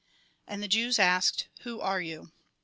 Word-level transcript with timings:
And 0.47 0.63
the 0.63 0.67
Jews 0.67 0.97
asked:" 0.97 1.47
Who 1.61 1.79
are 1.79 2.01
you 2.01 2.31